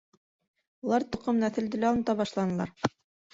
[0.87, 2.75] Улар тоҡом нәҫелде лә онота башланылар.